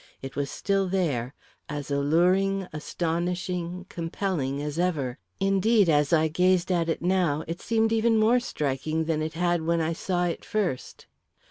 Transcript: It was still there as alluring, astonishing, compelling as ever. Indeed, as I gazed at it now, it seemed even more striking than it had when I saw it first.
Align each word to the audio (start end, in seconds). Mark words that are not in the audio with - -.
It 0.23 0.35
was 0.35 0.49
still 0.49 0.87
there 0.89 1.35
as 1.69 1.91
alluring, 1.91 2.67
astonishing, 2.73 3.85
compelling 3.87 4.59
as 4.59 4.79
ever. 4.79 5.19
Indeed, 5.39 5.89
as 5.89 6.11
I 6.11 6.27
gazed 6.27 6.71
at 6.71 6.89
it 6.89 7.03
now, 7.03 7.43
it 7.47 7.61
seemed 7.61 7.93
even 7.93 8.17
more 8.17 8.39
striking 8.39 9.03
than 9.05 9.21
it 9.21 9.33
had 9.33 9.61
when 9.61 9.79
I 9.79 9.93
saw 9.93 10.25
it 10.25 10.43
first. 10.43 11.05